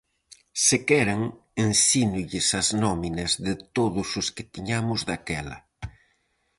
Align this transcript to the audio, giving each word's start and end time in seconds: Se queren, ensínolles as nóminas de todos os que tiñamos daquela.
Se 0.65 0.77
queren, 0.89 1.21
ensínolles 1.67 2.47
as 2.61 2.67
nóminas 2.83 3.31
de 3.45 3.53
todos 3.77 4.07
os 4.21 4.27
que 4.35 4.43
tiñamos 4.53 4.99
daquela. 5.09 5.57